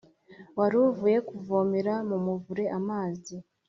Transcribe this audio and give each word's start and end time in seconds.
waruvuye 0.57 1.17
kuvomera 1.29 1.93
mumuvure 2.09 2.65
amazi 2.79 3.35